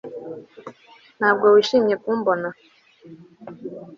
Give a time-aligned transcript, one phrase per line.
[1.17, 2.47] Ntabwo wishimiye kumbona